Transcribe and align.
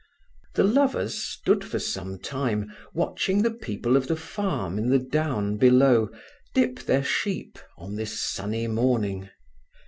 The 0.55 0.63
lovers 0.63 1.13
stood 1.21 1.63
for 1.63 1.77
some 1.77 2.17
time 2.17 2.73
watching 2.91 3.43
the 3.43 3.51
people 3.53 3.95
of 3.95 4.07
the 4.07 4.15
farm 4.15 4.79
in 4.79 4.89
the 4.89 4.97
down 4.97 5.57
below 5.57 6.09
dip 6.55 6.79
their 6.79 7.03
sheep 7.03 7.59
on 7.77 7.97
this 7.97 8.19
sunny 8.19 8.65
morning. 8.65 9.29